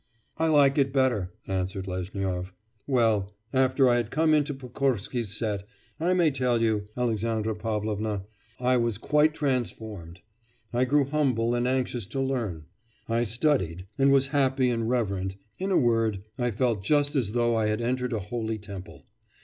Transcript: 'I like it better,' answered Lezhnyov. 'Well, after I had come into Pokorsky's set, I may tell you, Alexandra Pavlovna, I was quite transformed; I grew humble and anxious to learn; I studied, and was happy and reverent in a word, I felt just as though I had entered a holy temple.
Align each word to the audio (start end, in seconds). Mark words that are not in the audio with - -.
'I 0.37 0.47
like 0.47 0.79
it 0.79 0.91
better,' 0.91 1.31
answered 1.45 1.85
Lezhnyov. 1.87 2.51
'Well, 2.87 3.29
after 3.53 3.87
I 3.87 3.97
had 3.97 4.09
come 4.09 4.33
into 4.33 4.51
Pokorsky's 4.51 5.37
set, 5.37 5.63
I 5.99 6.15
may 6.15 6.31
tell 6.31 6.59
you, 6.59 6.87
Alexandra 6.97 7.55
Pavlovna, 7.55 8.23
I 8.59 8.77
was 8.77 8.97
quite 8.97 9.35
transformed; 9.35 10.21
I 10.73 10.85
grew 10.85 11.05
humble 11.05 11.53
and 11.53 11.67
anxious 11.67 12.07
to 12.07 12.19
learn; 12.19 12.65
I 13.07 13.23
studied, 13.23 13.85
and 13.99 14.11
was 14.11 14.29
happy 14.33 14.71
and 14.71 14.89
reverent 14.89 15.35
in 15.59 15.69
a 15.69 15.77
word, 15.77 16.23
I 16.35 16.49
felt 16.49 16.81
just 16.83 17.15
as 17.15 17.33
though 17.33 17.55
I 17.55 17.67
had 17.67 17.79
entered 17.79 18.11
a 18.13 18.17
holy 18.17 18.57
temple. 18.57 19.05